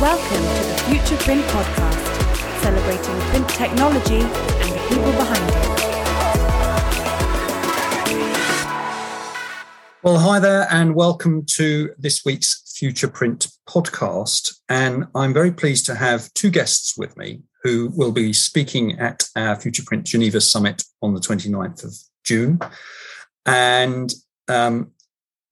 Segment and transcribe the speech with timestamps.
[0.00, 5.54] Welcome to the Future Print Podcast, celebrating print technology and the people behind it.
[10.02, 14.56] Well, hi there, and welcome to this week's Future Print podcast.
[14.68, 19.22] And I'm very pleased to have two guests with me who will be speaking at
[19.36, 22.58] our Future Print Geneva Summit on the 29th of June.
[23.46, 24.12] And
[24.48, 24.90] um,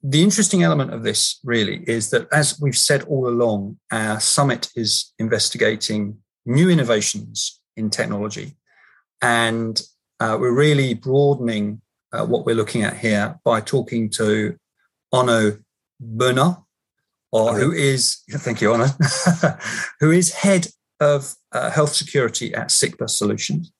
[0.03, 4.69] the interesting element of this really is that, as we've said all along, our summit
[4.75, 8.57] is investigating new innovations in technology.
[9.21, 9.81] And
[10.19, 14.57] uh, we're really broadening uh, what we're looking at here by talking to
[15.13, 15.59] Arnaud
[16.03, 16.65] Bernaert,
[17.31, 18.91] or who is, thank you, Arnaud,
[20.01, 20.67] who is head
[20.99, 23.73] of uh, health security at SICPA Solutions.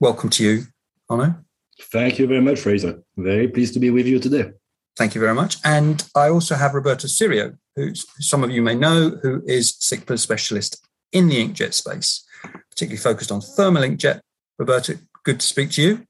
[0.00, 0.62] Welcome to you,
[1.10, 1.34] Arnaud.
[1.80, 3.02] Thank you very much, Fraser.
[3.16, 4.52] Very pleased to be with you today.
[4.96, 5.56] Thank you very much.
[5.64, 10.18] And I also have Roberto Sirio, who some of you may know, who is SICPA
[10.18, 12.24] specialist in the inkjet space,
[12.70, 14.20] particularly focused on thermal inkjet.
[14.58, 16.06] Roberto, good to speak to you.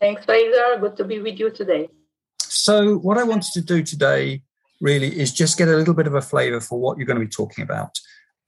[0.00, 0.78] Thanks, Fraser.
[0.80, 1.88] Good to be with you today.
[2.40, 4.42] So, what I wanted to do today
[4.80, 7.24] really is just get a little bit of a flavor for what you're going to
[7.24, 7.98] be talking about.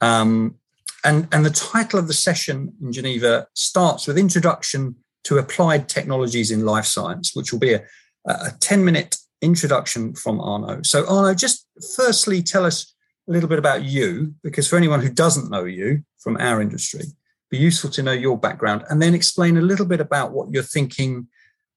[0.00, 0.56] Um,
[1.04, 6.50] and, and the title of the session in Geneva starts with Introduction to Applied Technologies
[6.50, 7.82] in Life Science, which will be a,
[8.24, 10.82] a 10 minute introduction from Arnaud.
[10.84, 12.94] So, Arnaud, just firstly tell us
[13.28, 17.04] a little bit about you, because for anyone who doesn't know you from our industry,
[17.50, 20.62] be useful to know your background, and then explain a little bit about what you're
[20.62, 21.28] thinking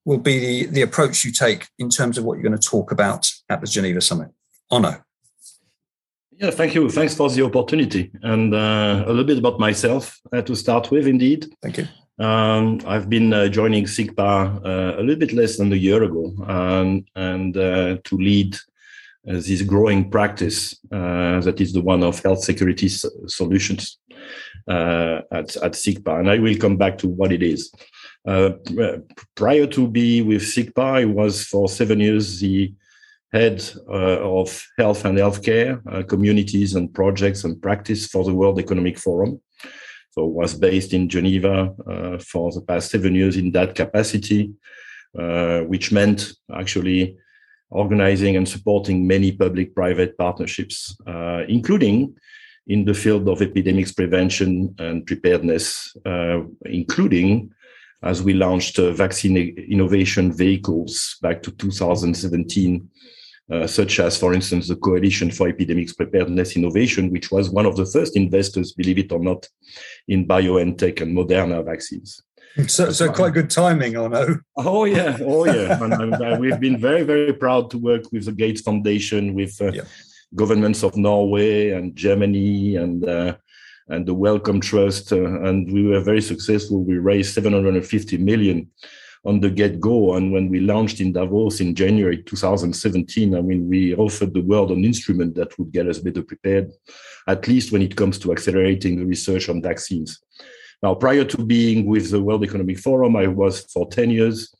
[0.05, 2.91] will be the, the approach you take in terms of what you're going to talk
[2.91, 4.29] about at the Geneva Summit.
[4.71, 5.01] Arnaud.
[6.37, 6.89] Yeah, thank you.
[6.89, 8.11] Thanks for the opportunity.
[8.21, 11.47] And uh, a little bit about myself uh, to start with, indeed.
[11.61, 11.87] Thank you.
[12.17, 16.33] Um, I've been uh, joining SICPA uh, a little bit less than a year ago,
[16.47, 18.55] um, and uh, to lead
[19.27, 23.99] uh, this growing practice uh, that is the one of health security s- solutions
[24.69, 26.19] uh, at, at SICPA.
[26.19, 27.73] And I will come back to what it is.
[29.35, 32.73] prior to be with SICPA, I was for seven years the
[33.33, 39.41] head of health and healthcare communities and projects and practice for the World Economic Forum.
[40.15, 44.53] So was based in Geneva uh, for the past seven years in that capacity,
[45.19, 47.17] uh, which meant actually
[47.69, 52.15] organizing and supporting many public-private partnerships, uh, including
[52.67, 57.51] in the field of epidemics prevention and preparedness, uh, including
[58.01, 59.35] as we launched uh, vaccine
[59.69, 62.89] innovation vehicles back to 2017
[63.51, 67.75] uh, such as, for instance, the Coalition for Epidemics Preparedness Innovation, which was one of
[67.75, 69.47] the first investors, believe it or not,
[70.07, 72.21] in BioNTech and Moderna vaccines.
[72.67, 74.39] So, so quite good timing, I know.
[74.55, 75.77] Oh yeah, oh yeah.
[75.83, 79.73] and, uh, we've been very, very proud to work with the Gates Foundation, with uh,
[79.73, 79.81] yeah.
[80.35, 83.35] governments of Norway and Germany, and uh,
[83.89, 86.83] and the Wellcome Trust, uh, and we were very successful.
[86.83, 88.71] We raised 750 million
[89.25, 90.15] on the get go.
[90.15, 94.71] And when we launched in Davos in January 2017, I mean, we offered the world
[94.71, 96.71] an instrument that would get us better prepared,
[97.27, 100.21] at least when it comes to accelerating the research on vaccines.
[100.83, 104.53] Now, prior to being with the World Economic Forum, I was for 10 years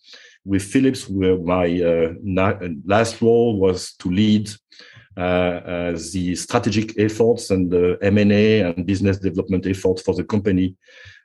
[0.43, 4.49] with Philips, where my uh, na- last role was to lead
[5.17, 10.75] uh, uh, the strategic efforts and the M&A and business development efforts for the company.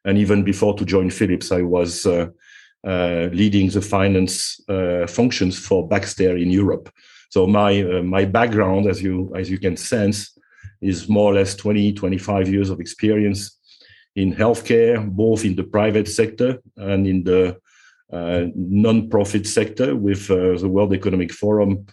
[0.04, 2.28] And even before to join Philips, I was uh,
[2.84, 6.90] leading the finance uh, functions for Baxter in Europe.
[7.30, 10.36] So my uh, my background, as you as you can sense,
[10.80, 13.58] is more or less 20, 25 years of experience
[14.16, 17.56] in healthcare, both in the private sector and in the
[18.12, 21.86] uh, non-profit sector with uh, the World Economic Forum.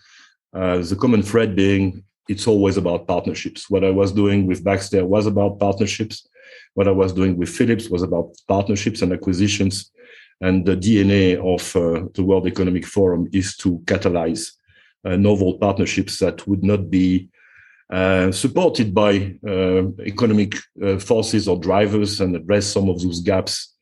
[0.53, 3.69] Uh, the common thread being it's always about partnerships.
[3.69, 6.27] What I was doing with Baxter was about partnerships.
[6.73, 9.91] What I was doing with Philips was about partnerships and acquisitions
[10.41, 14.51] and the DNA of uh, the World Economic Forum is to catalyze
[15.03, 17.29] uh, novel partnerships that would not be
[17.89, 23.75] uh, supported by uh, economic uh, forces or drivers and address some of those gaps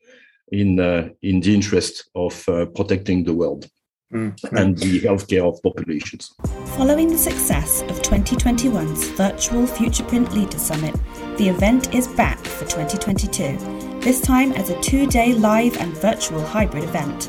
[0.52, 2.44] in uh, in the interest of
[2.74, 3.68] protecting the world.
[4.12, 4.56] Mm-hmm.
[4.56, 6.32] and the healthcare of populations.
[6.76, 10.94] Following the success of 2021's virtual FuturePrint Leader Summit,
[11.38, 16.40] the event is back for 2022 this time as a two day live and virtual
[16.40, 17.28] hybrid event.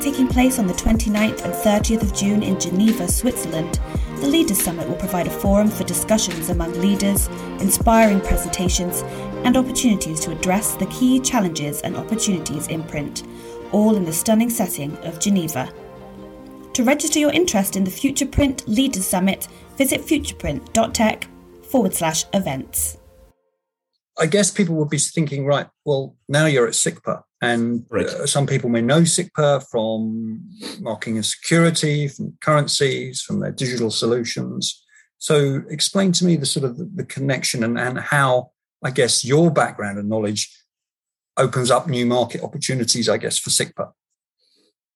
[0.00, 3.80] Taking place on the 29th and 30th of June in Geneva, Switzerland,
[4.20, 7.26] the Leaders Summit will provide a forum for discussions among leaders,
[7.58, 9.02] inspiring presentations,
[9.44, 13.24] and opportunities to address the key challenges and opportunities in print,
[13.72, 15.72] all in the stunning setting of Geneva.
[16.74, 21.26] To register your interest in the Future Print Leaders Summit, visit futureprint.tech
[21.64, 22.96] forward slash events.
[24.18, 28.06] I guess people would be thinking, right, well, now you're at SICPA, and right.
[28.06, 30.40] uh, some people may know SICPA from
[30.80, 34.82] marking and security, from currencies, from their digital solutions.
[35.18, 38.52] So, explain to me the sort of the connection and, and how,
[38.82, 40.50] I guess, your background and knowledge
[41.36, 43.92] opens up new market opportunities, I guess, for SICPA.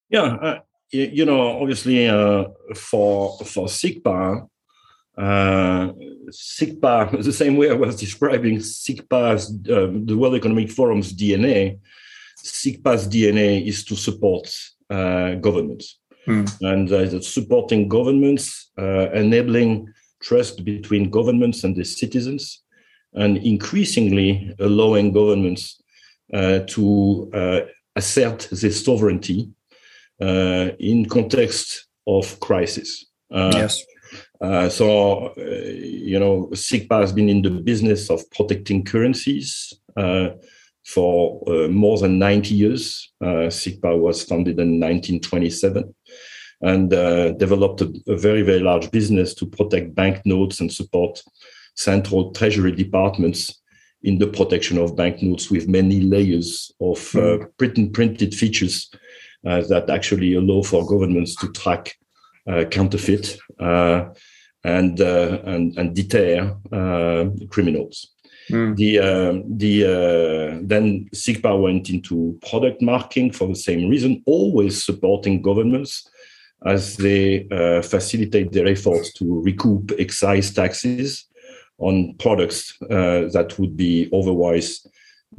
[0.08, 0.58] Yeah, uh,
[0.90, 2.44] you, you, know, obviously, uh,
[2.74, 4.48] for for SICPA,
[5.20, 5.92] uh,
[6.30, 11.78] SICPA, the same way I was describing SICPA's, uh, the World Economic Forum's DNA,
[12.42, 14.52] SICPA's DNA is to support
[14.88, 15.98] uh, governments.
[16.24, 16.44] Hmm.
[16.60, 22.62] And uh, supporting governments, uh, enabling trust between governments and the citizens,
[23.14, 25.82] and increasingly allowing governments
[26.32, 27.60] uh, to uh,
[27.96, 29.50] assert their sovereignty
[30.20, 33.06] in context of crisis.
[33.30, 33.82] yes.
[34.40, 40.30] Uh, so, uh, you know, SICPA has been in the business of protecting currencies uh,
[40.84, 43.12] for uh, more than 90 years.
[43.20, 45.94] Uh, SICPA was founded in 1927
[46.62, 51.22] and uh, developed a, a, very, very large business to protect banknotes and support
[51.76, 53.60] central treasury departments
[54.02, 57.92] in the protection of banknotes with many layers of mm.
[57.92, 58.90] printed features
[59.42, 61.94] that actually allow for governments to track
[62.70, 63.38] counterfeit
[64.64, 68.10] and uh, and and deter uh, criminals.
[68.50, 68.76] Mm.
[68.76, 74.84] The uh, the uh, then SICPA went into product marking for the same reason, always
[74.84, 76.08] supporting governments
[76.66, 81.26] as they uh, facilitate their efforts to recoup excise taxes
[81.78, 84.86] on products uh, that would be otherwise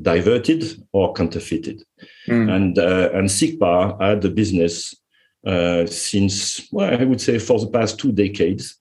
[0.01, 0.63] diverted
[0.93, 1.83] or counterfeited.
[2.27, 2.49] Mm.
[2.49, 4.95] And and SICPA had the business
[5.91, 8.80] since well, I would say for the past two decades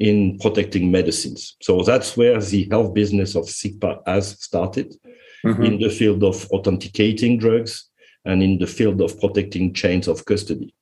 [0.00, 1.56] in protecting medicines.
[1.60, 4.94] So that's where the health business of SICPA has started
[5.44, 5.62] mm-hmm.
[5.62, 7.90] in the field of authenticating drugs
[8.24, 10.74] and in the field of protecting chains of custody.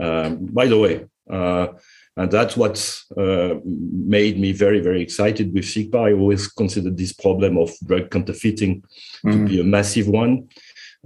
[0.00, 1.68] Um, by the way, uh,
[2.16, 2.76] and that's what
[3.16, 5.96] uh, made me very, very excited with SICPA.
[5.96, 9.30] I always considered this problem of drug counterfeiting mm-hmm.
[9.30, 10.48] to be a massive one.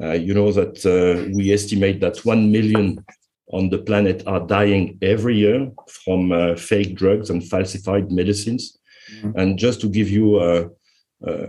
[0.01, 3.05] Uh, you know that uh, we estimate that 1 million
[3.51, 8.79] on the planet are dying every year from uh, fake drugs and falsified medicines.
[9.15, 9.39] Mm-hmm.
[9.39, 10.71] And just to give you a,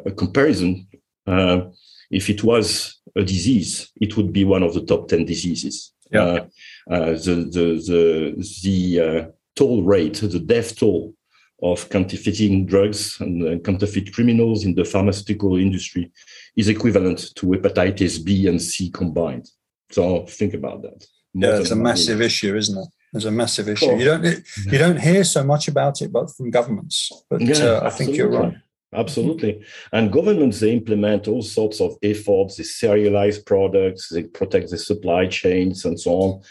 [0.05, 0.87] a comparison,
[1.27, 1.61] uh,
[2.09, 5.93] if it was a disease, it would be one of the top 10 diseases.
[6.11, 6.21] Yeah.
[6.21, 6.45] Uh,
[6.89, 11.13] uh the the, the, the uh, toll rate, the death toll
[11.61, 16.09] of counterfeiting drugs and uh, counterfeit criminals in the pharmaceutical industry
[16.55, 19.49] is equivalent to hepatitis B and C combined.
[19.91, 22.87] So think about that yeah, it's a massive issue, isn't it?
[23.11, 23.95] There's a massive issue.
[23.97, 24.23] You don't
[24.65, 27.11] you don't hear so much about it, but from governments.
[27.29, 28.55] But yeah, uh, I think you're right.
[28.93, 29.63] Absolutely.
[29.91, 35.27] And governments, they implement all sorts of efforts, they serialize products, they protect the supply
[35.27, 36.41] chains and so on.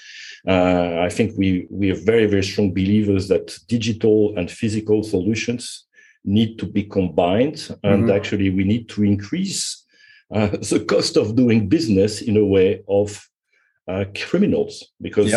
[0.47, 5.87] Uh, I think we, we are very, very strong believers that digital and physical solutions
[6.25, 7.77] need to be combined.
[7.83, 8.17] And mm-hmm.
[8.17, 9.85] actually, we need to increase
[10.33, 13.29] uh, the cost of doing business in a way of
[13.89, 15.33] uh, criminals because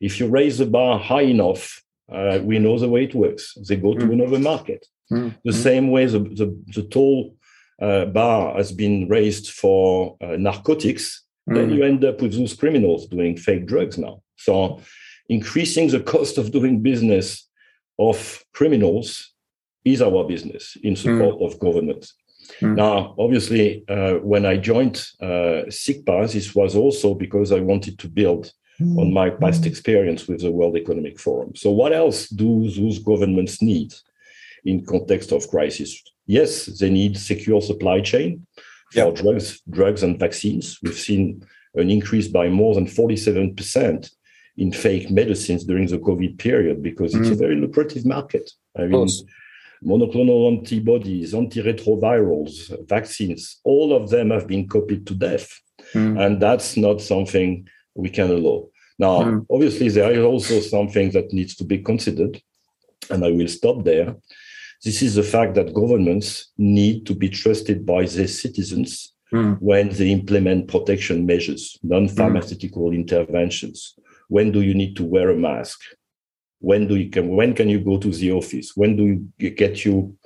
[0.00, 1.82] if you raise the bar high enough,
[2.12, 3.56] uh, we know the way it works.
[3.68, 4.12] They go to mm.
[4.12, 4.86] another market.
[5.10, 5.34] Mm.
[5.44, 5.62] The mm.
[5.62, 7.36] same way the, the, the toll
[7.80, 11.76] uh, bar has been raised for uh, narcotics, then mm.
[11.76, 14.22] you end up with those criminals doing fake drugs now.
[14.36, 14.80] So
[15.28, 17.48] increasing the cost of doing business
[17.98, 19.32] of criminals
[19.84, 21.46] is our business in support mm.
[21.46, 22.10] of government.
[22.60, 22.76] Mm.
[22.76, 28.08] Now, obviously, uh, when I joined uh, SICPA, this was also because I wanted to
[28.08, 28.98] build mm.
[28.98, 31.54] on my past experience with the World Economic Forum.
[31.54, 33.94] So, what else do those governments need
[34.64, 36.02] in context of crisis?
[36.26, 38.46] Yes, they need secure supply chain
[38.92, 39.14] for yep.
[39.14, 40.78] drugs, drugs and vaccines.
[40.82, 44.10] We've seen an increase by more than 47%
[44.56, 47.32] in fake medicines during the COVID period because it's mm.
[47.32, 48.50] a very lucrative market.
[48.76, 49.06] I mean,
[49.86, 55.60] monoclonal antibodies, antiretrovirals, vaccines, all of them have been copied to death.
[55.94, 56.20] Mm.
[56.20, 58.68] And that's not something we can allow.
[58.98, 59.46] Now, mm.
[59.50, 62.40] obviously, there is also something that needs to be considered,
[63.10, 64.16] and I will stop there.
[64.84, 69.56] This is the fact that governments need to be trusted by their citizens mm.
[69.60, 73.94] when they implement protection measures, non pharmaceutical interventions.
[74.28, 75.80] When do you need to wear a mask?
[76.60, 79.04] When do you can when can you go to the office when do
[79.38, 80.16] you get you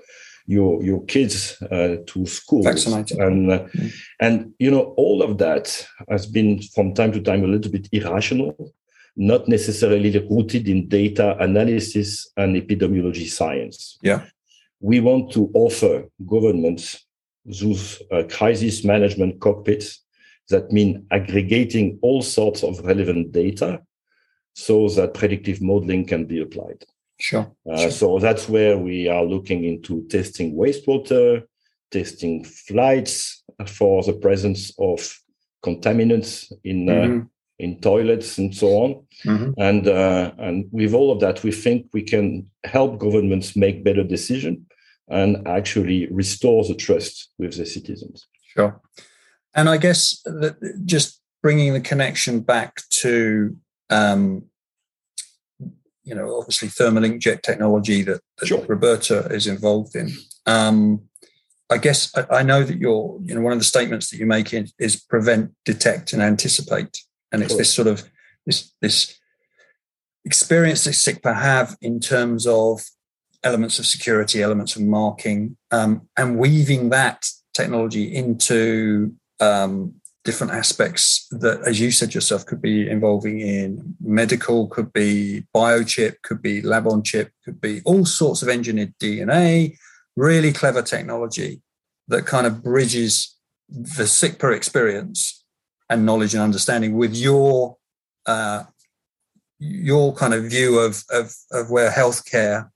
[0.47, 3.19] your your kids uh, to school Vaccinated.
[3.19, 3.93] and uh, mm.
[4.21, 7.89] and you know all of that has been from time to time a little bit
[7.93, 8.75] irrational
[9.17, 14.23] not necessarily rooted in data analysis and epidemiology science yeah
[14.81, 17.07] we want to offer governments
[17.45, 20.05] those uh, crisis management cockpits
[20.49, 23.81] that mean aggregating all sorts of relevant data
[24.55, 26.85] so that predictive modeling can be applied.
[27.19, 27.51] Sure.
[27.71, 27.91] Uh, sure.
[27.91, 31.45] So that's where we are looking into testing wastewater,
[31.91, 35.19] testing flights for the presence of
[35.65, 37.27] contaminants in uh, mm-hmm.
[37.59, 39.07] in toilets and so on.
[39.25, 39.53] Mm-hmm.
[39.59, 44.03] And uh, and with all of that, we think we can help governments make better
[44.05, 44.67] decisions
[45.09, 48.27] and actually restore the trust with the citizens.
[48.55, 48.81] Sure.
[49.55, 53.57] And I guess that just bringing the connection back to,
[53.91, 54.45] um,
[56.03, 58.65] you know, obviously thermal inkjet technology that, that sure.
[58.67, 60.11] Roberto is involved in.
[60.47, 61.03] Um,
[61.71, 64.27] I guess I, I, know that you're, you know, one of the statements that you
[64.27, 66.99] make in, is prevent, detect, and anticipate,
[67.31, 68.03] and it's this sort of
[68.45, 69.17] this this
[70.25, 72.83] experience that SICPA have in terms of
[73.45, 81.27] elements of security, elements of marking, um, and weaving that technology into um, different aspects
[81.31, 86.61] that, as you said yourself, could be involving in medical, could be biochip, could be
[86.61, 89.77] lab on chip, could be all sorts of engineered DNA,
[90.17, 91.63] really clever technology
[92.09, 93.37] that kind of bridges
[93.69, 95.45] the SICPA experience
[95.89, 97.77] and knowledge and understanding with your
[98.27, 98.65] uh,
[99.59, 102.71] your kind of view of, of, of where healthcare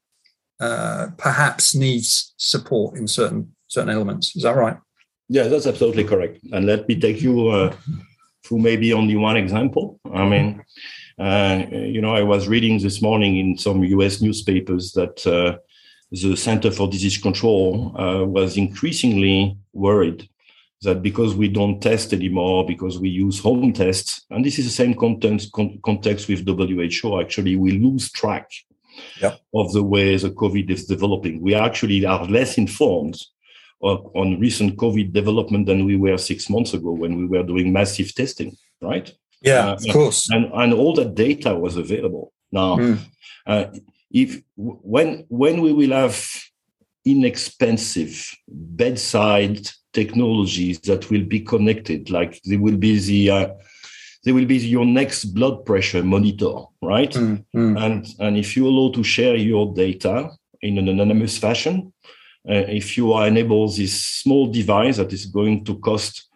[0.60, 4.36] uh, perhaps needs support in certain certain elements.
[4.36, 4.76] Is that right?
[5.28, 6.40] Yeah, that's absolutely correct.
[6.52, 7.74] And let me take you uh,
[8.44, 9.98] through maybe only one example.
[10.12, 10.64] I mean,
[11.18, 14.20] uh, you know, I was reading this morning in some U.S.
[14.20, 15.58] newspapers that uh,
[16.10, 20.28] the Center for Disease Control uh, was increasingly worried
[20.82, 24.70] that because we don't test anymore, because we use home tests, and this is the
[24.70, 28.50] same context, con- context with WHO, actually, we lose track
[29.20, 29.34] yeah.
[29.54, 31.40] of the way the COVID is developing.
[31.40, 33.18] We actually are less informed
[33.84, 38.14] on recent COVID development than we were six months ago when we were doing massive
[38.14, 39.12] testing, right?
[39.42, 40.30] Yeah, uh, of course.
[40.30, 42.32] And, and all that data was available.
[42.50, 42.98] Now, mm.
[43.46, 43.66] uh,
[44.10, 46.24] if when when we will have
[47.04, 53.48] inexpensive bedside technologies that will be connected, like there will be the uh,
[54.24, 57.10] there will be your next blood pressure monitor, right?
[57.12, 57.84] Mm, mm.
[57.84, 60.30] And and if you allow to share your data
[60.62, 61.92] in an anonymous fashion,
[62.48, 66.28] uh, if you are enable this small device that is going to cost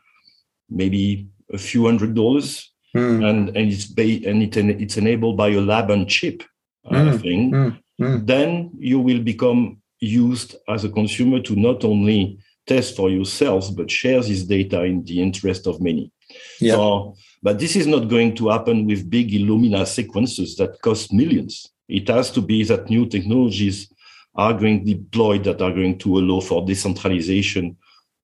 [0.70, 3.28] maybe a few hundred dollars, mm.
[3.28, 6.42] and and it's ba- and it it's enabled by a lab on chip
[6.86, 7.20] uh, mm.
[7.20, 7.52] thing,
[8.00, 8.26] mm.
[8.26, 13.90] then you will become used as a consumer to not only test for yourselves but
[13.90, 16.12] share this data in the interest of many.
[16.60, 16.74] Yeah.
[16.74, 21.70] So, but this is not going to happen with big Illumina sequences that cost millions.
[21.88, 23.90] It has to be that new technologies
[24.38, 27.76] are going deployed that are going to allow for decentralization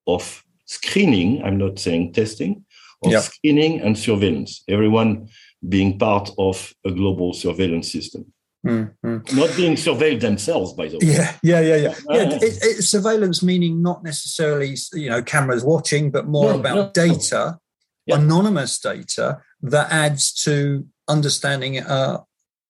[0.06, 1.42] of screening.
[1.42, 2.64] I'm not saying testing,
[3.04, 4.62] of screening and surveillance.
[4.68, 5.28] Everyone
[5.68, 8.32] being part of a global surveillance system.
[8.64, 9.36] Mm-hmm.
[9.36, 11.06] Not being surveilled themselves, by the way.
[11.12, 11.94] Yeah, yeah, yeah, yeah.
[12.08, 16.74] Yeah it, it, surveillance meaning not necessarily you know cameras watching, but more no, about
[16.74, 17.58] no, data,
[18.06, 18.16] no.
[18.16, 22.20] anonymous data that adds to understanding uh,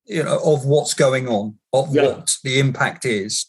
[0.06, 2.02] you know of what's going on of yeah.
[2.02, 3.46] what the impact is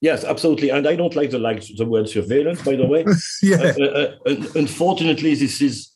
[0.00, 3.04] yes absolutely and i don't like the like the word surveillance by the way
[3.42, 5.90] yeah uh, uh, uh unfortunately this is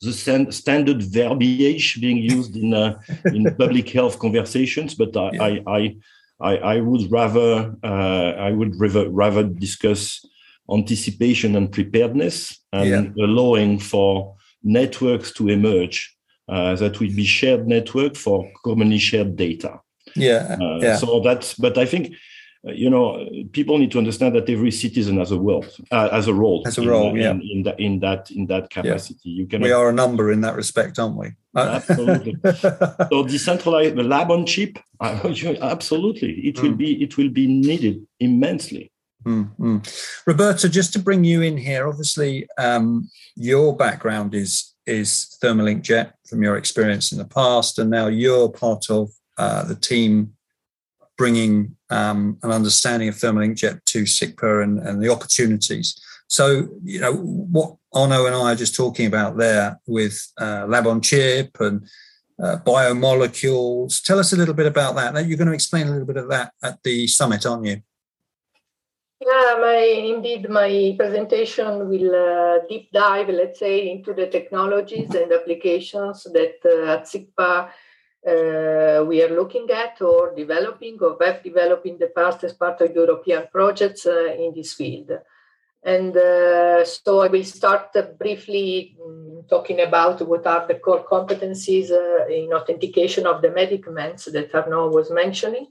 [0.00, 0.12] the
[0.52, 2.96] standard verbiage being used in uh,
[3.26, 5.42] in public health conversations but I, yeah.
[5.42, 5.96] I, I
[6.40, 10.24] I, I would rather uh, I would rather, rather discuss
[10.70, 13.24] anticipation and preparedness and yeah.
[13.24, 16.16] allowing for networks to emerge
[16.48, 19.80] that will be shared network for commonly shared data.
[20.14, 20.96] Yeah, uh, yeah.
[20.96, 22.14] So that's, but I think,
[22.66, 26.26] uh, you know, people need to understand that every citizen has a role, uh, as
[26.26, 29.30] a role, as a role, in, yeah, in, in, that in that in that capacity.
[29.30, 29.42] Yeah.
[29.42, 29.62] You can.
[29.62, 31.32] We are a number in that respect, aren't we?
[31.56, 32.36] Absolutely.
[33.10, 36.62] so decentralized the lab on chip, absolutely, it mm.
[36.62, 38.92] will be it will be needed immensely.
[39.24, 39.78] Mm-hmm.
[40.26, 46.12] Roberto, just to bring you in here, obviously, um, your background is is thermal inkjet
[46.26, 50.32] from your experience in the past, and now you're part of uh, the team
[51.16, 56.00] bringing um, an understanding of thermal inkjet to SICPA and, and the opportunities.
[56.28, 60.86] So, you know, what Arnaud and I are just talking about there with uh, lab
[60.86, 61.86] on chip and
[62.42, 64.02] uh, biomolecules.
[64.02, 65.26] Tell us a little bit about that.
[65.26, 67.82] You're going to explain a little bit of that at the summit, aren't you?
[69.20, 69.78] Yeah, my
[70.14, 76.58] indeed my presentation will uh, deep dive, let's say, into the technologies and applications that
[76.64, 77.68] uh, at SICPA
[78.26, 82.80] uh, we are looking at or developing or have developed in the past as part
[82.80, 85.10] of European projects uh, in this field.
[85.82, 91.90] And uh, so I will start briefly um, talking about what are the core competencies
[91.90, 95.68] uh, in authentication of the medicaments that Arnaud was mentioning.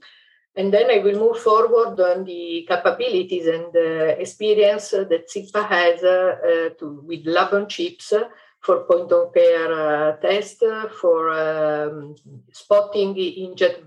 [0.58, 6.02] And then I will move forward on the capabilities and uh, experience that SICPA has
[6.02, 8.12] uh, to, with lab on chips
[8.60, 10.64] for point of care uh, test,
[11.00, 12.16] for um,
[12.50, 13.86] spotting inject,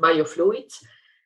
[0.00, 0.82] biofluids.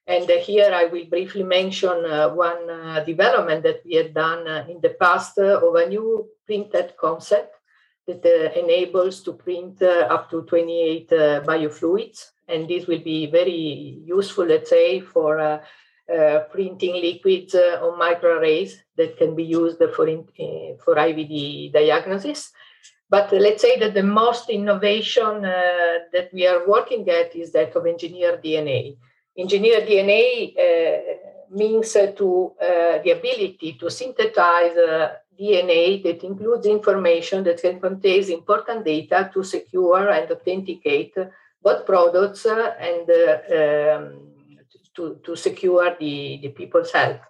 [0.06, 4.66] And here I will briefly mention uh, one uh, development that we had done uh,
[4.68, 7.56] in the past of a new printed concept
[8.06, 8.22] that
[8.54, 12.32] enables to print up to 28 biofluids.
[12.48, 15.60] And this will be very useful, let's say, for
[16.50, 20.26] printing liquids on microarrays that can be used for, in,
[20.84, 22.52] for IVD diagnosis.
[23.08, 27.76] But let's say that the most innovation uh, that we are working at is that
[27.76, 28.96] of engineered DNA.
[29.36, 31.00] Engineered DNA uh,
[31.50, 37.80] means uh, to uh, the ability to synthesize uh, DNA that includes information that can
[37.80, 41.14] contain important data to secure and authenticate
[41.64, 44.20] both products uh, and um,
[44.94, 47.20] to, to secure the, the people's health.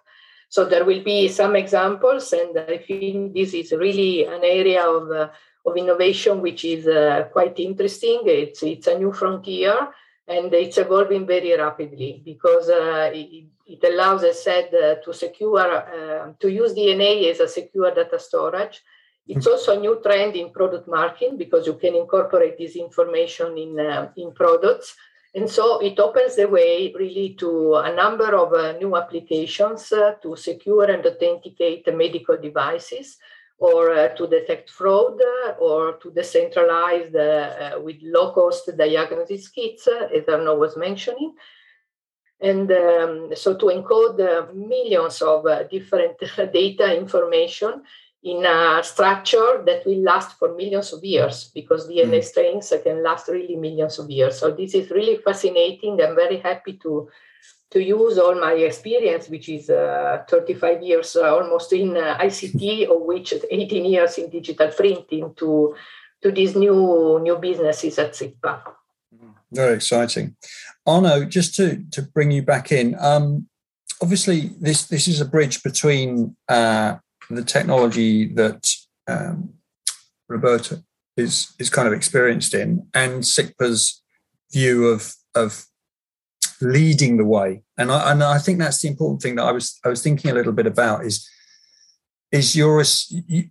[0.49, 5.31] So there will be some examples, and I think this is really an area of
[5.65, 8.21] of innovation, which is uh, quite interesting.
[8.25, 9.89] It's, it's a new frontier
[10.27, 15.13] and it's evolving very rapidly because uh, it, it, allows, as I said, uh, to
[15.13, 18.83] secure, uh, to use DNA as a secure data storage.
[19.27, 23.79] It's also a new trend in product marking because you can incorporate this information in,
[23.79, 24.95] uh, in products.
[25.33, 30.35] And so it opens the way really to a number of uh, new applications to
[30.35, 33.17] secure and authenticate medical devices
[33.57, 39.87] or uh, to detect fraud uh, or to decentralize uh, with low cost diagnosis kits,
[39.87, 41.33] as Arnaud was mentioning.
[42.39, 46.17] And um, so to encode millions of different
[46.53, 47.81] data information
[48.25, 52.23] in a structure that will last for millions of years because DNA mm.
[52.23, 54.39] strains can last really millions of years.
[54.39, 56.01] So this is really fascinating.
[56.01, 57.07] I'm very happy to
[57.71, 62.87] to use all my experience, which is uh, 35 years uh, almost in uh, ICT,
[62.89, 65.75] of which 18 years in digital printing, to
[66.23, 68.61] to these new new businesses at SICPA.
[69.51, 70.35] Very exciting,
[70.87, 71.25] Arnaud.
[71.25, 72.95] Just to to bring you back in.
[72.99, 73.47] Um,
[74.01, 76.95] obviously, this this is a bridge between uh,
[77.29, 78.69] the technology that
[79.07, 79.53] um,
[80.27, 80.83] Roberto
[81.17, 84.01] is is kind of experienced in and SICPA's
[84.51, 85.65] view of of
[86.61, 87.63] leading the way.
[87.77, 90.31] And I, and I think that's the important thing that I was I was thinking
[90.31, 91.27] a little bit about is
[92.31, 92.83] is your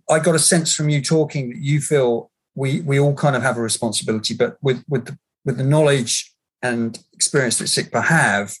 [0.09, 3.43] I got a sense from you talking that you feel we we all kind of
[3.43, 8.55] have a responsibility, but with with the, with the knowledge and experience that SICPA have,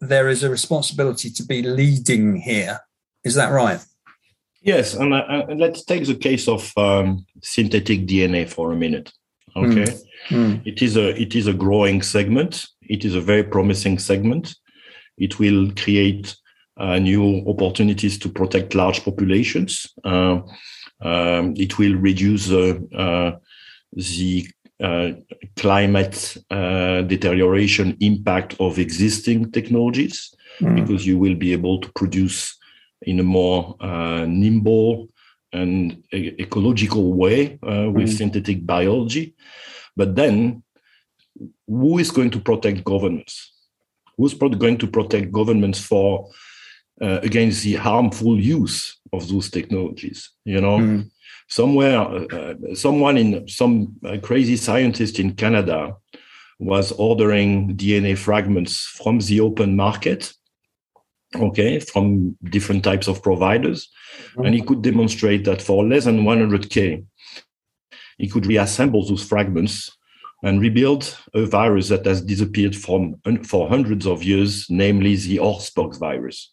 [0.00, 2.80] there is a responsibility to be leading here.
[3.24, 3.84] Is that right?
[4.66, 9.12] Yes, and uh, uh let's take the case of um, synthetic DNA for a minute.
[9.54, 9.86] Okay,
[10.28, 10.28] mm.
[10.28, 10.66] Mm.
[10.66, 12.66] it is a it is a growing segment.
[12.82, 14.56] It is a very promising segment.
[15.16, 16.36] It will create
[16.76, 19.86] uh, new opportunities to protect large populations.
[20.04, 20.40] Uh,
[21.00, 23.32] um, it will reduce uh, uh
[23.92, 24.46] the
[24.82, 25.12] uh,
[25.56, 30.74] climate uh, deterioration impact of existing technologies mm.
[30.74, 32.58] because you will be able to produce
[33.02, 33.76] in a more
[34.26, 35.08] nimble
[35.52, 38.16] and ecological way with mm.
[38.16, 39.34] synthetic biology.
[39.96, 40.62] But then
[41.66, 43.52] who is going to protect governments?
[44.16, 46.30] Who's going to protect governments for
[47.00, 50.30] uh, against the harmful use of those technologies?
[50.44, 51.10] You know, mm.
[51.48, 55.96] somewhere, uh, someone in some uh, crazy scientist in Canada
[56.58, 60.32] was ordering DNA fragments from the open market.
[61.40, 63.88] Okay, from different types of providers,
[64.36, 67.04] and he could demonstrate that for less than 100k,
[68.18, 69.96] he could reassemble those fragments
[70.42, 75.98] and rebuild a virus that has disappeared from for hundreds of years, namely the horsepox
[75.98, 76.52] virus.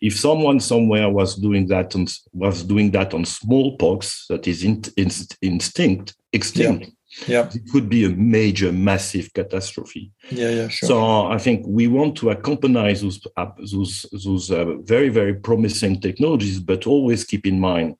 [0.00, 4.82] If someone somewhere was doing that on, was doing that on smallpox, that is in,
[4.96, 6.90] in, instinct extinct, yeah.
[7.26, 7.48] Yeah.
[7.54, 10.12] it could be a major, massive catastrophe.
[10.30, 10.88] Yeah, yeah, sure.
[10.88, 16.00] So I think we want to accompany those uh, those those uh, very very promising
[16.00, 17.96] technologies, but always keep in mind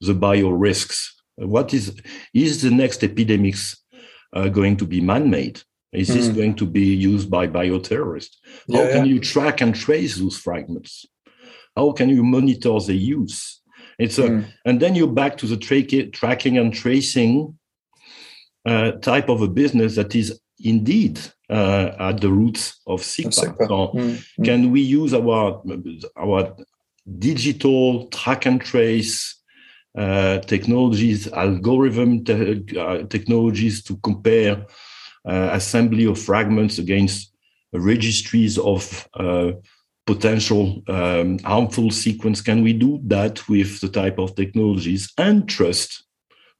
[0.00, 1.14] the bio risks.
[1.36, 2.00] What is
[2.34, 3.76] is the next epidemics
[4.32, 5.62] uh, going to be man-made?
[5.92, 6.34] Is this mm.
[6.34, 8.36] going to be used by bioterrorists?
[8.70, 9.12] How can yeah.
[9.14, 11.06] you track and trace those fragments?
[11.74, 13.62] How can you monitor the use?
[13.98, 14.44] It's a, mm.
[14.64, 17.57] and then you're back to the tra- tracking and tracing
[18.66, 23.32] uh, type of a business that is indeed uh, at the roots of SICPA.
[23.32, 23.46] So
[23.94, 24.42] mm-hmm.
[24.42, 25.62] can we use our
[26.16, 26.56] our
[27.18, 29.36] digital track and trace
[29.96, 34.66] uh, technologies, algorithm te- uh, technologies to compare
[35.26, 37.32] uh, assembly of fragments against
[37.72, 39.52] registries of uh,
[40.06, 42.40] potential um, harmful sequence?
[42.40, 46.04] Can we do that with the type of technologies and trust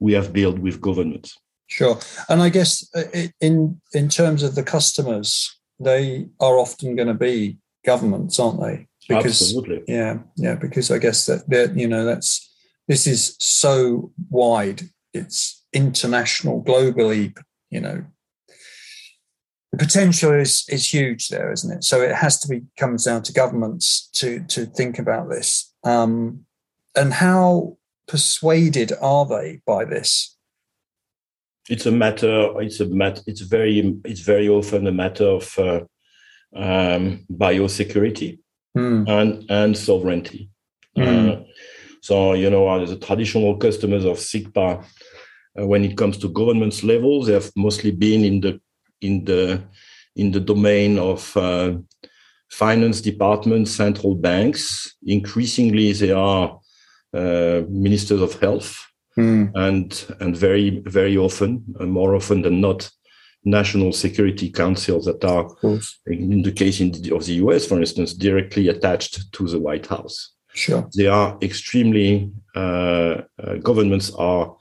[0.00, 1.38] we have built with governments?
[1.68, 1.98] Sure,
[2.30, 3.04] and I guess uh,
[3.40, 8.88] in in terms of the customers, they are often going to be governments, aren't they?
[9.06, 9.82] Because, Absolutely.
[9.86, 10.54] Yeah, yeah.
[10.54, 12.50] Because I guess that that you know that's
[12.88, 14.82] this is so wide.
[15.12, 17.36] It's international, globally.
[17.70, 18.04] You know,
[19.72, 21.84] the potential is is huge there, isn't it?
[21.84, 25.72] So it has to be comes down to governments to to think about this.
[25.84, 26.46] Um,
[26.96, 27.76] and how
[28.06, 30.37] persuaded are they by this?
[31.68, 32.60] It's a matter.
[32.60, 33.22] It's a mat.
[33.26, 33.98] It's very.
[34.04, 35.80] It's very often a matter of uh,
[36.56, 38.38] um, biosecurity
[38.76, 39.08] mm.
[39.08, 40.50] and and sovereignty.
[40.96, 41.30] Mm.
[41.30, 41.44] Uh,
[42.00, 44.84] so you know, as the traditional customers of SICPA,
[45.58, 48.60] uh, when it comes to government levels, they have mostly been in the
[49.00, 49.62] in the
[50.16, 51.74] in the domain of uh,
[52.50, 54.96] finance departments, central banks.
[55.06, 56.58] Increasingly, they are
[57.12, 58.87] uh, ministers of health
[59.18, 59.50] mm.
[59.54, 62.90] and and very very often, more often than not,
[63.44, 65.48] national security councils that are,
[66.06, 69.86] in the case in the, of the US, for instance, directly attached to the White
[69.86, 70.34] House.
[70.54, 74.56] Sure, they are extremely uh, uh, governments are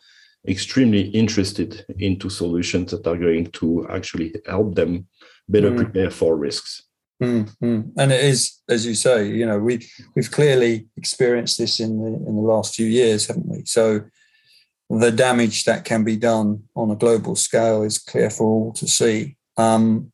[0.48, 5.08] extremely interested into solutions that are going to actually help them
[5.50, 5.78] better mm.
[5.78, 6.84] prepare for risks.
[7.22, 7.82] Mm-hmm.
[7.98, 12.08] And it is, as you say, you know, we we've clearly experienced this in the
[12.28, 13.64] in the last few years, haven't we?
[13.66, 14.02] So
[14.90, 18.88] the damage that can be done on a global scale is clear for all to
[18.88, 19.36] see.
[19.58, 20.12] Um,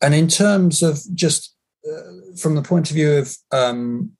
[0.00, 1.54] and in terms of just
[1.86, 4.12] uh, from the point of view of um,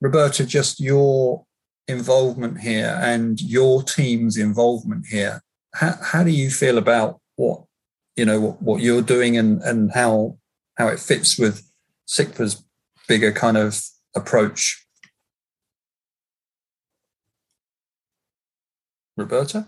[0.00, 1.44] Roberto, just your
[1.88, 5.42] involvement here and your team's involvement here,
[5.74, 7.64] how, how do you feel about what
[8.16, 10.36] you know what, what you're doing and and how
[10.76, 11.70] how it fits with
[12.06, 12.64] SICPA's
[13.08, 13.80] bigger kind of
[14.14, 14.79] approach
[19.20, 19.64] Roberto?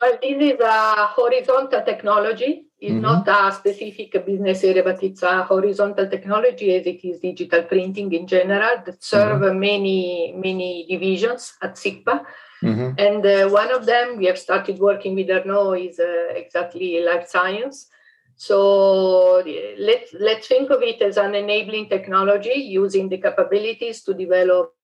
[0.00, 2.66] Well, this is a horizontal technology.
[2.78, 3.00] It's mm-hmm.
[3.00, 8.12] not a specific business area, but it's a horizontal technology as it is digital printing
[8.12, 9.58] in general that serve mm-hmm.
[9.58, 12.24] many, many divisions at SICPA.
[12.62, 12.90] Mm-hmm.
[12.98, 17.28] And uh, one of them we have started working with Arnaud is uh, exactly life
[17.28, 17.88] science.
[18.36, 19.42] So
[19.78, 24.75] let's let's think of it as an enabling technology using the capabilities to develop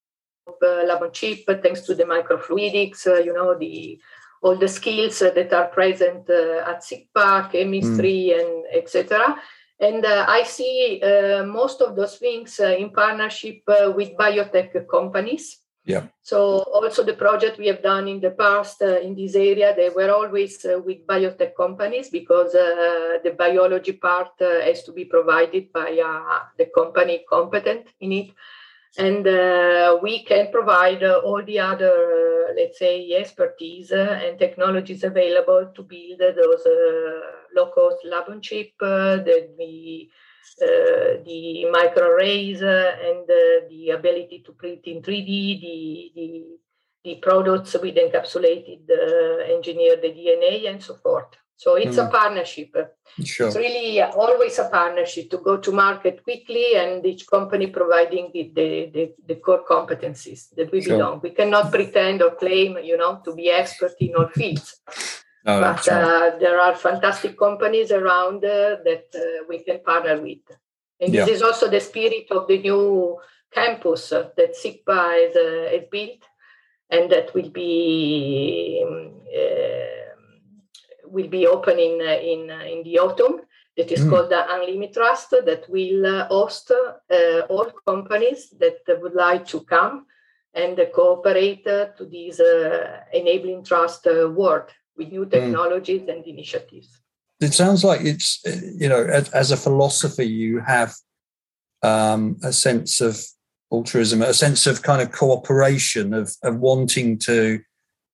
[0.60, 4.00] lab on chip thanks to the microfluidics, uh, you know, the
[4.42, 8.40] all the skills that are present uh, at SICPA, chemistry, mm.
[8.40, 9.38] and etc.
[9.78, 15.58] And uh, I see uh, most of those things uh, in partnership with biotech companies.
[15.84, 16.06] Yeah.
[16.22, 20.10] So also the project we have done in the past in this area, they were
[20.12, 25.90] always with biotech companies because the biology part has to be provided by
[26.56, 28.30] the company competent in it
[28.98, 34.38] and uh, we can provide uh, all the other, uh, let's say, expertise uh, and
[34.38, 37.20] technologies available to build those uh,
[37.56, 40.10] low-cost lab on chip, uh, the, the,
[41.24, 46.44] the microarrays, and the ability to print in 3D, the, the,
[47.04, 48.90] the products with encapsulated
[49.50, 51.34] engineered DNA, and so forth.
[51.56, 52.08] So it's mm.
[52.08, 52.74] a partnership.
[53.22, 53.46] Sure.
[53.46, 58.50] It's really always a partnership to go to market quickly and each company providing the,
[58.54, 60.96] the, the, core competencies that we sure.
[60.96, 61.20] belong.
[61.22, 64.80] We cannot pretend or claim, you know, to be expert in all fields.
[65.44, 70.38] Oh, but uh, there are fantastic companies around uh, that uh, we can partner with.
[71.00, 71.24] And yeah.
[71.24, 73.18] this is also the spirit of the new
[73.52, 76.22] campus that SICPA has, uh, has built
[76.92, 80.11] and that will be um, uh,
[81.12, 83.40] will be opening uh, in, uh, in the autumn
[83.76, 84.10] that is mm.
[84.10, 86.72] called the Unlimited Trust that will uh, host
[87.48, 90.06] all companies that would like to come
[90.54, 92.40] and cooperate to this
[93.12, 95.30] enabling trust world with new mm.
[95.30, 96.12] technologies mm.
[96.12, 97.00] and initiatives.
[97.40, 98.40] It sounds like it's,
[98.78, 100.94] you know, as, as a philosopher, you have
[101.82, 103.20] um, a sense of
[103.70, 107.60] altruism, a sense of kind of cooperation, of, of wanting to,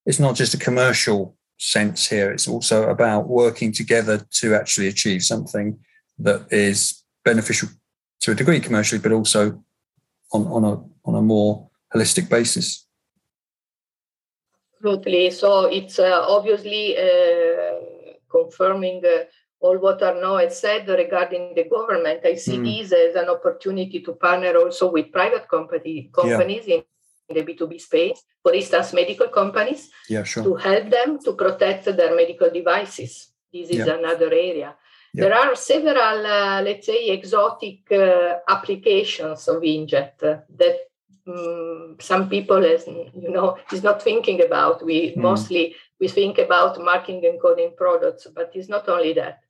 [0.07, 2.31] it's not just a commercial sense here.
[2.33, 5.79] It's also about working together to actually achieve something
[6.19, 7.69] that is beneficial
[8.21, 9.63] to a degree commercially, but also
[10.33, 12.87] on, on a on a more holistic basis.
[14.75, 15.31] Absolutely.
[15.31, 17.75] So it's uh, obviously uh,
[18.31, 19.25] confirming uh,
[19.61, 22.65] all what Arnaud has said regarding the government, I see mm.
[22.65, 26.77] this as an opportunity to partner also with private company, companies yeah.
[26.77, 26.83] in
[27.35, 30.43] the B2B space, for instance, medical companies, yeah, sure.
[30.45, 33.29] to help them to protect their medical devices.
[33.53, 33.95] This is yeah.
[33.95, 34.75] another area.
[35.15, 35.25] Yeah.
[35.25, 40.79] There are several, uh, let's say, exotic uh, applications of inkjet that
[41.27, 44.85] um, some people, as you know, is not thinking about.
[44.85, 45.17] We mm.
[45.17, 49.41] mostly we think about marking and coding products, but it's not only that.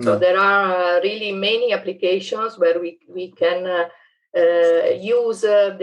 [0.00, 0.20] So mm.
[0.20, 3.88] there are uh, really many applications where we, we can uh,
[4.36, 5.76] uh, use the,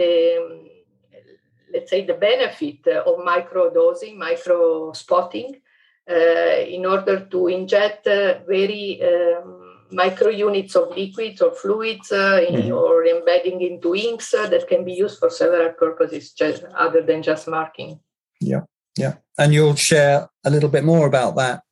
[1.76, 5.60] let's say, the benefit of micro dosing, micro spotting,
[6.08, 12.72] in order to inject very um, micro units of liquids or fluids uh, in, mm-hmm.
[12.72, 17.22] or embedding into inks uh, that can be used for several purposes just, other than
[17.22, 18.00] just marking.
[18.40, 18.62] Yeah,
[18.96, 19.14] yeah.
[19.38, 21.62] And you'll share a little bit more about that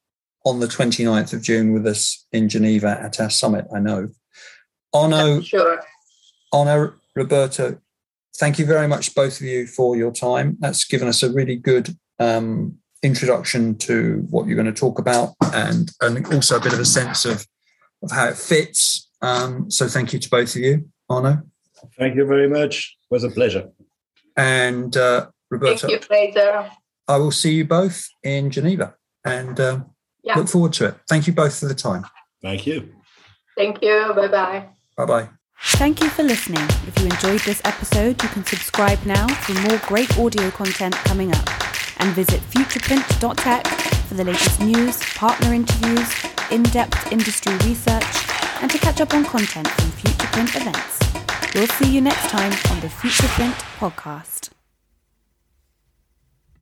[0.45, 4.11] on the 29th of June with us in Geneva at our summit, I know.
[4.93, 5.81] Arnaud, sure.
[6.53, 7.79] Arnaud, Roberto,
[8.39, 10.57] thank you very much, both of you, for your time.
[10.61, 15.35] That's given us a really good um, introduction to what you're going to talk about
[15.53, 17.47] and, and also a bit of a sense of,
[18.03, 19.09] of how it fits.
[19.23, 21.43] Um, so thank you to both of you, Arnaud.
[21.99, 22.97] Thank you very much.
[23.03, 23.71] It was a pleasure.
[24.37, 25.87] And uh, Roberto.
[25.87, 26.71] Thank you, Fraser.
[27.07, 28.95] I will see you both in Geneva.
[29.25, 29.91] And um,
[30.23, 30.37] yeah.
[30.37, 30.95] look forward to it.
[31.09, 32.05] Thank you both for the time.
[32.43, 32.95] Thank you.
[33.57, 34.13] Thank you.
[34.15, 34.69] Bye bye.
[34.97, 35.29] Bye bye.
[35.59, 36.65] Thank you for listening.
[36.87, 41.35] If you enjoyed this episode, you can subscribe now for more great audio content coming
[41.35, 41.49] up.
[42.01, 46.09] And visit futureprint.tech for the latest news, partner interviews,
[46.51, 48.05] in depth industry research,
[48.61, 51.55] and to catch up on content from Futureprint events.
[51.55, 54.54] We'll see you next time on the Futureprint podcast.